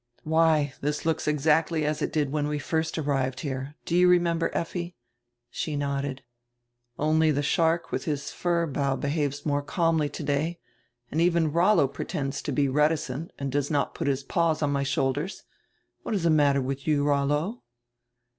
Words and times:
"Why, 0.23 0.73
diis 0.81 1.05
looks 1.05 1.27
exactly 1.27 1.85
as 1.85 2.01
it 2.01 2.11
did 2.11 2.31
when 2.31 2.47
we 2.47 2.57
first 2.57 2.97
arrived 2.97 3.41
here. 3.41 3.75
Do 3.85 3.95
you 3.95 4.07
remember, 4.09 4.49
Effi?" 4.51 4.95
She 5.51 5.75
nodded. 5.75 6.23
"Only 6.97 7.31
die 7.31 7.41
shark 7.41 7.89
widi 7.89 8.05
his 8.05 8.31
fir 8.31 8.65
bough 8.65 8.95
behaves 8.95 9.45
more 9.45 9.61
calmly 9.61 10.09
today, 10.09 10.59
and 11.11 11.21
even 11.21 11.51
Rollo 11.51 11.87
pretends 11.87 12.41
to 12.41 12.51
be 12.51 12.67
reticent 12.67 13.29
and 13.37 13.51
does 13.51 13.69
not 13.69 13.93
put 13.93 14.07
his 14.07 14.23
paws 14.23 14.63
on 14.63 14.71
my 14.71 14.81
shoulders. 14.81 15.43
What 16.01 16.15
is 16.15 16.23
die 16.23 16.29
matter 16.29 16.63
widi 16.63 16.87
you, 16.87 17.03
Rollo?" 17.03 17.61